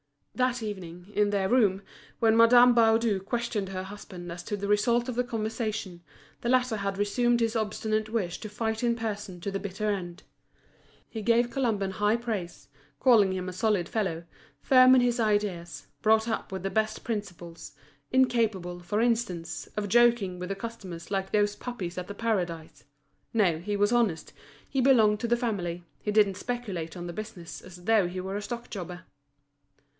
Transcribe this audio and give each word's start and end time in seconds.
That 0.33 0.63
evening, 0.63 1.11
in 1.13 1.29
their 1.29 1.47
room, 1.47 1.83
when 2.19 2.35
Madame 2.37 2.73
Baudu 2.73 3.19
questioned 3.19 3.69
her 3.69 3.83
husband 3.83 4.31
as 4.31 4.41
to 4.43 4.57
the 4.57 4.67
result 4.67 5.07
of 5.07 5.13
the 5.15 5.23
conversation, 5.25 6.01
the 6.39 6.49
latter 6.49 6.77
had 6.77 6.97
resumed 6.97 7.39
his 7.39 7.55
obstinate 7.55 8.09
wish 8.09 8.39
to 8.39 8.49
fight 8.49 8.81
in 8.81 8.95
person 8.95 9.39
to 9.41 9.51
the 9.51 9.59
bitter 9.59 9.91
end. 9.91 10.23
He 11.07 11.21
gave 11.21 11.51
Colomban 11.51 11.91
high 11.91 12.15
praise, 12.15 12.69
calling 12.99 13.33
him 13.33 13.47
a 13.47 13.53
solid 13.53 13.87
fellow, 13.87 14.23
firm 14.59 14.95
in 14.95 15.01
his 15.01 15.19
ideas, 15.19 15.85
brought 16.01 16.27
up 16.27 16.51
with 16.51 16.63
the 16.63 16.71
best 16.71 17.03
principles, 17.03 17.73
incapable, 18.09 18.79
for 18.79 19.01
instance, 19.01 19.67
of 19.77 19.87
joking 19.89 20.39
with 20.39 20.49
the 20.49 20.55
customers 20.55 21.11
like 21.11 21.31
those 21.31 21.55
puppies 21.57 21.97
at 21.99 22.07
The 22.07 22.15
Paradise. 22.15 22.85
No, 23.35 23.59
he 23.59 23.75
was 23.75 23.91
honest, 23.91 24.33
he 24.67 24.81
belonged 24.81 25.19
to 25.19 25.27
the 25.27 25.37
family, 25.37 25.83
he 26.01 26.09
didn't 26.09 26.37
speculate 26.37 26.97
on 26.97 27.05
the 27.05 27.13
business 27.13 27.61
as 27.61 27.83
though 27.83 28.07
he 28.07 28.19
were 28.21 28.37
a 28.37 28.41
stock 28.41 28.71
jobber. 28.71 29.01